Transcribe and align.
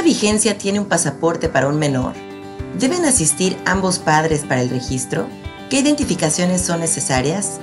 ¿Cuánta 0.00 0.14
vigencia 0.14 0.56
tiene 0.56 0.80
un 0.80 0.86
pasaporte 0.86 1.50
para 1.50 1.68
un 1.68 1.78
menor? 1.78 2.14
¿Deben 2.78 3.04
asistir 3.04 3.54
ambos 3.66 3.98
padres 3.98 4.44
para 4.48 4.62
el 4.62 4.70
registro? 4.70 5.26
¿Qué 5.68 5.80
identificaciones 5.80 6.62
son 6.62 6.80
necesarias? 6.80 7.60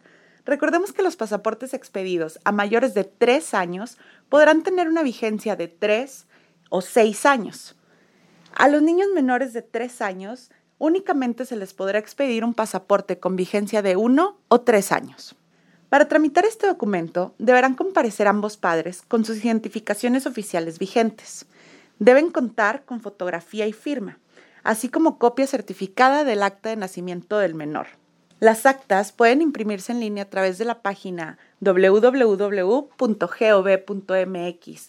Recordemos 0.47 0.95
que 0.95 1.03
los 1.03 1.17
pasaportes 1.17 1.75
expedidos 1.75 2.41
a 2.45 2.53
mayores 2.53 2.95
de 2.95 3.05
3 3.05 3.53
años 3.53 3.99
podrán 4.31 4.63
tener 4.63 4.89
una 4.89 5.03
vigencia 5.03 5.55
de 5.55 5.69
3 5.69 6.27
o 6.71 6.81
6 6.81 7.27
años. 7.27 7.77
A 8.55 8.69
los 8.69 8.81
niños 8.81 9.09
menores 9.15 9.53
de 9.53 9.61
3 9.61 10.01
años 10.01 10.51
únicamente 10.79 11.45
se 11.45 11.57
les 11.57 11.75
podrá 11.75 11.99
expedir 11.99 12.43
un 12.43 12.55
pasaporte 12.55 13.19
con 13.19 13.37
vigencia 13.37 13.83
de 13.83 13.97
1 13.97 14.39
o 14.49 14.61
3 14.63 14.93
años. 14.93 15.37
Para 15.95 16.09
tramitar 16.09 16.45
este 16.45 16.67
documento, 16.67 17.37
deberán 17.39 17.77
comparecer 17.77 18.27
ambos 18.27 18.57
padres 18.57 19.03
con 19.07 19.25
sus 19.25 19.45
identificaciones 19.45 20.27
oficiales 20.27 20.81
vigentes. 20.81 21.47
Deben 22.01 22.33
contar 22.33 22.85
con 22.85 23.01
fotografía 23.01 23.69
y 23.69 23.73
firma 23.73 24.19
así 24.65 24.89
como 24.89 25.21
copia 25.21 25.47
certificada 25.47 26.25
del 26.25 26.43
acta 26.43 26.71
de 26.71 26.75
nacimiento 26.75 27.39
del 27.39 27.55
menor. 27.55 27.87
Las 28.41 28.67
actas 28.67 29.13
pueden 29.13 29.41
imprimirse 29.41 29.93
en 29.93 30.01
línea 30.01 30.25
a 30.25 30.31
través 30.31 30.59
de 30.59 30.65
la 30.65 30.83
página 30.83 31.39
www.gov.mx 31.61 32.11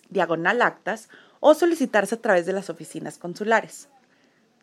diagonal 0.09 0.61
actas 0.63 1.09
o 1.39 1.53
solicitarse 1.53 2.15
a 2.15 2.21
través 2.21 2.47
de 2.47 2.53
las 2.53 2.71
oficinas 2.71 3.19
consulares. 3.19 3.89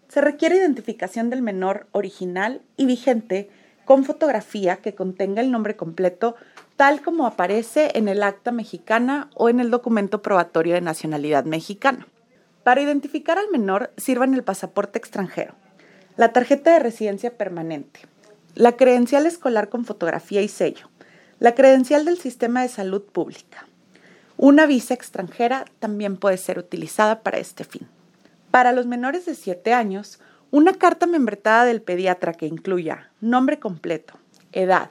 Se 0.08 0.20
requiere 0.20 0.56
identificación 0.56 1.30
del 1.30 1.40
menor 1.40 1.86
original 1.92 2.62
y 2.76 2.86
vigente 2.86 3.48
con 3.84 4.04
fotografía 4.04 4.76
que 4.76 4.94
contenga 4.94 5.40
el 5.40 5.50
nombre 5.50 5.76
completo 5.76 6.36
tal 6.76 7.02
como 7.02 7.26
aparece 7.26 7.92
en 7.94 8.08
el 8.08 8.22
acta 8.22 8.52
mexicana 8.52 9.30
o 9.34 9.48
en 9.48 9.60
el 9.60 9.70
documento 9.70 10.22
probatorio 10.22 10.74
de 10.74 10.80
nacionalidad 10.80 11.44
mexicana. 11.44 12.06
Para 12.64 12.80
identificar 12.80 13.38
al 13.38 13.50
menor 13.50 13.92
sirvan 13.96 14.34
el 14.34 14.44
pasaporte 14.44 14.98
extranjero, 14.98 15.54
la 16.16 16.32
tarjeta 16.32 16.72
de 16.72 16.78
residencia 16.78 17.36
permanente, 17.36 18.00
la 18.54 18.76
credencial 18.76 19.26
escolar 19.26 19.68
con 19.68 19.84
fotografía 19.84 20.42
y 20.42 20.48
sello, 20.48 20.88
la 21.38 21.54
credencial 21.54 22.04
del 22.04 22.18
sistema 22.18 22.62
de 22.62 22.68
salud 22.68 23.02
pública. 23.02 23.66
Una 24.36 24.66
visa 24.66 24.94
extranjera 24.94 25.64
también 25.78 26.16
puede 26.16 26.36
ser 26.36 26.58
utilizada 26.58 27.22
para 27.22 27.38
este 27.38 27.64
fin. 27.64 27.88
Para 28.50 28.72
los 28.72 28.86
menores 28.86 29.24
de 29.24 29.34
7 29.34 29.72
años, 29.72 30.20
una 30.52 30.74
carta 30.74 31.06
membretada 31.06 31.64
del 31.64 31.80
pediatra 31.80 32.34
que 32.34 32.46
incluya 32.46 33.10
nombre 33.22 33.58
completo, 33.58 34.18
edad, 34.52 34.90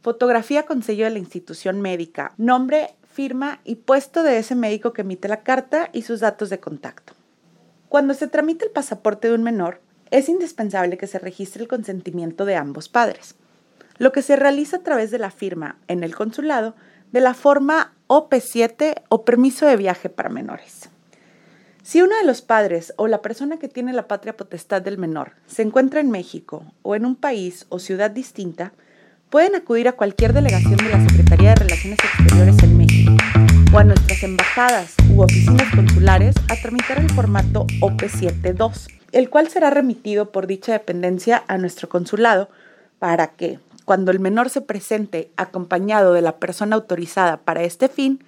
fotografía 0.00 0.64
con 0.64 0.82
sello 0.82 1.04
de 1.04 1.10
la 1.10 1.18
institución 1.18 1.82
médica, 1.82 2.32
nombre, 2.38 2.94
firma 3.12 3.60
y 3.62 3.76
puesto 3.76 4.22
de 4.22 4.38
ese 4.38 4.54
médico 4.54 4.94
que 4.94 5.02
emite 5.02 5.28
la 5.28 5.42
carta 5.42 5.90
y 5.92 6.00
sus 6.00 6.20
datos 6.20 6.48
de 6.48 6.60
contacto. 6.60 7.12
Cuando 7.90 8.14
se 8.14 8.26
tramite 8.26 8.64
el 8.64 8.70
pasaporte 8.70 9.28
de 9.28 9.34
un 9.34 9.42
menor, 9.42 9.82
es 10.10 10.30
indispensable 10.30 10.96
que 10.96 11.06
se 11.06 11.18
registre 11.18 11.62
el 11.62 11.68
consentimiento 11.68 12.46
de 12.46 12.56
ambos 12.56 12.88
padres, 12.88 13.34
lo 13.98 14.12
que 14.12 14.22
se 14.22 14.36
realiza 14.36 14.78
a 14.78 14.82
través 14.82 15.10
de 15.10 15.18
la 15.18 15.30
firma 15.30 15.76
en 15.88 16.04
el 16.04 16.14
consulado 16.14 16.74
de 17.12 17.20
la 17.20 17.34
forma 17.34 17.92
OP7 18.08 19.02
o 19.10 19.26
permiso 19.26 19.66
de 19.66 19.76
viaje 19.76 20.08
para 20.08 20.30
menores. 20.30 20.88
Si 21.84 22.00
uno 22.00 22.16
de 22.16 22.24
los 22.24 22.42
padres 22.42 22.94
o 22.96 23.08
la 23.08 23.22
persona 23.22 23.58
que 23.58 23.66
tiene 23.66 23.92
la 23.92 24.06
patria 24.06 24.36
potestad 24.36 24.82
del 24.82 24.98
menor 24.98 25.32
se 25.48 25.62
encuentra 25.62 25.98
en 25.98 26.12
México 26.12 26.64
o 26.82 26.94
en 26.94 27.04
un 27.04 27.16
país 27.16 27.66
o 27.70 27.80
ciudad 27.80 28.08
distinta, 28.08 28.72
pueden 29.30 29.56
acudir 29.56 29.88
a 29.88 29.92
cualquier 29.92 30.32
delegación 30.32 30.76
de 30.76 30.90
la 30.90 31.08
Secretaría 31.08 31.50
de 31.50 31.56
Relaciones 31.56 31.98
Exteriores 32.04 32.62
en 32.62 32.78
México 32.78 33.12
o 33.74 33.78
a 33.78 33.84
nuestras 33.84 34.22
embajadas 34.22 34.94
u 35.12 35.22
oficinas 35.22 35.74
consulares 35.74 36.36
a 36.48 36.54
tramitar 36.54 37.00
el 37.00 37.10
formato 37.10 37.66
OP72, 37.80 38.86
el 39.10 39.28
cual 39.28 39.48
será 39.48 39.70
remitido 39.70 40.30
por 40.30 40.46
dicha 40.46 40.70
dependencia 40.70 41.42
a 41.48 41.58
nuestro 41.58 41.88
consulado 41.88 42.48
para 43.00 43.32
que, 43.32 43.58
cuando 43.84 44.12
el 44.12 44.20
menor 44.20 44.50
se 44.50 44.60
presente 44.60 45.32
acompañado 45.36 46.12
de 46.12 46.22
la 46.22 46.36
persona 46.36 46.76
autorizada 46.76 47.38
para 47.38 47.64
este 47.64 47.88
fin, 47.88 48.22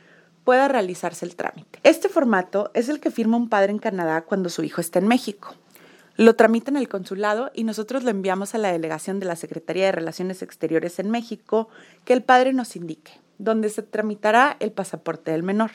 pueda 0.44 0.68
realizarse 0.68 1.24
el 1.24 1.36
trámite. 1.36 1.80
Este 1.82 2.08
formato 2.08 2.70
es 2.74 2.88
el 2.88 3.00
que 3.00 3.10
firma 3.10 3.36
un 3.36 3.48
padre 3.48 3.72
en 3.72 3.78
Canadá 3.78 4.22
cuando 4.22 4.48
su 4.48 4.62
hijo 4.62 4.80
está 4.80 4.98
en 4.98 5.08
México. 5.08 5.54
Lo 6.16 6.36
tramita 6.36 6.70
en 6.70 6.76
el 6.76 6.88
consulado 6.88 7.50
y 7.54 7.64
nosotros 7.64 8.04
lo 8.04 8.10
enviamos 8.10 8.54
a 8.54 8.58
la 8.58 8.70
delegación 8.70 9.18
de 9.18 9.26
la 9.26 9.36
Secretaría 9.36 9.86
de 9.86 9.92
Relaciones 9.92 10.42
Exteriores 10.42 10.98
en 10.98 11.10
México 11.10 11.68
que 12.04 12.12
el 12.12 12.22
padre 12.22 12.52
nos 12.52 12.76
indique 12.76 13.24
donde 13.38 13.68
se 13.68 13.82
tramitará 13.82 14.56
el 14.60 14.72
pasaporte 14.72 15.30
del 15.30 15.42
menor. 15.42 15.70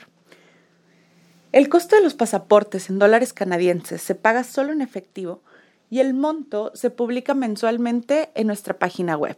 El 1.51 1.69
costo 1.69 1.95
de 1.95 2.03
los 2.03 2.13
pasaportes 2.13 2.89
en 2.89 2.99
dólares 2.99 3.33
canadienses 3.33 4.01
se 4.01 4.15
paga 4.15 4.43
solo 4.43 4.71
en 4.71 4.81
efectivo 4.81 5.41
y 5.89 5.99
el 5.99 6.13
monto 6.13 6.71
se 6.75 6.91
publica 6.91 7.33
mensualmente 7.33 8.29
en 8.35 8.47
nuestra 8.47 8.77
página 8.77 9.17
web. 9.17 9.37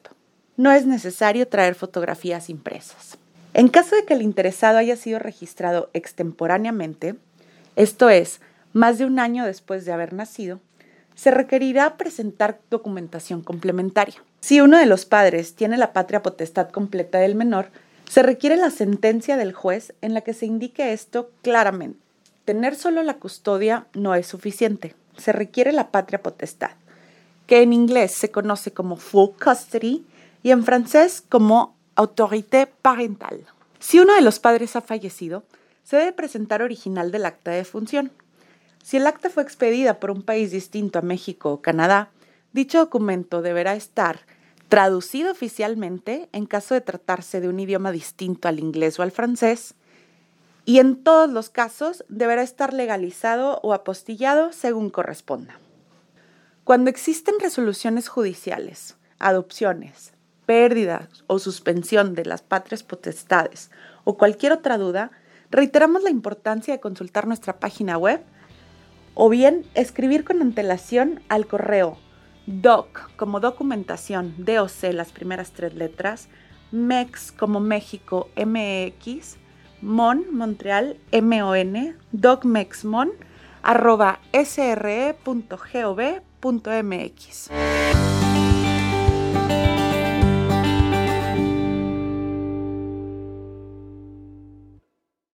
No 0.58 0.72
es 0.72 0.86
necesario 0.86 1.48
traer 1.48 1.76
fotografías 1.76 2.50
impresas. 2.50 3.18
En 3.54 3.68
caso 3.68 3.96
de 3.96 4.06
que 4.06 4.14
el 4.14 4.22
interesado 4.22 4.78
haya 4.78 4.96
sido 4.96 5.20
registrado 5.20 5.90
extemporáneamente, 5.94 7.16
esto 7.76 8.10
es, 8.10 8.40
más 8.74 8.98
de 8.98 9.06
un 9.06 9.20
año 9.20 9.46
después 9.46 9.84
de 9.86 9.92
haber 9.92 10.14
nacido, 10.14 10.60
se 11.16 11.32
requerirá 11.32 11.98
presentar 11.98 12.60
documentación 12.70 13.42
complementaria. 13.42 14.24
Si 14.40 14.62
uno 14.62 14.78
de 14.78 14.86
los 14.86 15.06
padres 15.06 15.56
tiene 15.56 15.78
la 15.78 15.94
patria 15.94 16.24
potestad 16.24 16.70
completa 16.70 17.20
del 17.20 17.36
menor, 17.36 17.70
se 18.10 18.24
requiere 18.24 18.56
la 18.56 18.72
sentencia 18.72 19.38
del 19.38 19.54
juez 19.54 19.94
en 20.02 20.14
la 20.14 20.22
que 20.22 20.34
se 20.34 20.46
indique 20.46 20.94
esto 20.94 21.30
claramente. 21.42 22.00
Tener 22.46 22.76
solo 22.76 23.04
la 23.04 23.16
custodia 23.16 23.86
no 23.94 24.16
es 24.16 24.28
suficiente. 24.28 24.96
Se 25.18 25.32
requiere 25.32 25.74
la 25.74 25.92
patria 25.92 26.24
potestad, 26.24 26.72
que 27.48 27.62
en 27.62 27.74
inglés 27.74 28.14
se 28.14 28.32
conoce 28.32 28.72
como 28.72 28.96
full 28.96 29.30
custody 29.42 30.06
y 30.42 30.52
en 30.52 30.64
francés 30.64 31.24
como 31.28 31.76
autorité 32.02 32.68
parental. 32.68 33.46
Si 33.80 34.00
uno 34.00 34.14
de 34.16 34.22
los 34.22 34.40
padres 34.40 34.76
ha 34.76 34.82
fallecido, 34.82 35.44
se 35.84 35.98
debe 35.98 36.12
presentar 36.12 36.62
original 36.62 37.12
del 37.12 37.26
acta 37.26 37.52
de 37.52 37.64
función. 37.64 38.12
Si 38.84 38.98
el 38.98 39.08
acta 39.08 39.30
fue 39.30 39.44
expedida 39.44 40.00
por 40.00 40.12
un 40.12 40.24
país 40.24 40.52
distinto 40.52 41.00
a 41.00 41.04
México 41.04 41.52
o 41.52 41.62
Canadá, 41.62 42.10
dicho 42.54 42.80
documento 42.80 43.42
deberá 43.42 43.76
estar 43.76 44.22
traducido 44.70 45.32
oficialmente 45.32 46.30
en 46.32 46.46
caso 46.46 46.74
de 46.74 46.82
tratarse 46.82 47.42
de 47.42 47.50
un 47.50 47.60
idioma 47.60 47.92
distinto 47.92 48.48
al 48.48 48.60
inglés 48.60 49.00
o 49.00 49.04
al 49.04 49.12
francés, 49.12 49.76
y 50.64 50.80
en 50.80 51.04
todos 51.04 51.30
los 51.30 51.50
casos 51.50 52.06
deberá 52.08 52.42
estar 52.42 52.74
legalizado 52.74 53.60
o 53.64 53.74
apostillado 53.74 54.54
según 54.54 54.90
corresponda. 54.90 55.60
Cuando 56.64 56.90
existen 56.90 57.36
resoluciones 57.40 58.08
judiciales, 58.08 58.96
adopciones, 59.20 60.14
pérdidas 60.52 61.08
o 61.28 61.40
suspensión 61.40 62.14
de 62.14 62.26
las 62.26 62.42
patrias 62.42 62.84
potestades 62.84 63.72
o 64.04 64.18
cualquier 64.18 64.52
otra 64.52 64.78
duda, 64.78 65.12
reiteramos 65.50 66.04
la 66.04 66.10
importancia 66.10 66.74
de 66.74 66.82
consultar 66.82 67.26
nuestra 67.26 67.62
página 67.62 67.98
web 67.98 68.20
o 69.14 69.30
bien 69.30 69.66
escribir 69.76 70.26
con 70.26 70.42
antelación 70.42 71.22
al 71.30 71.48
correo 71.48 71.98
Doc 72.48 73.16
como 73.16 73.40
documentación, 73.40 74.36
DOC 74.40 74.92
las 74.92 75.14
primeras 75.14 75.52
tres 75.52 75.74
letras, 75.74 76.28
MEX 76.74 77.32
como 77.32 77.62
México, 77.62 78.28
MX, 78.36 79.38
Mon, 79.82 80.36
Montreal, 80.36 80.98
M-O-N, 81.14 81.96
docmexmon, 82.12 83.12
arroba 83.64 84.20
sre.gov.mx. 84.34 85.22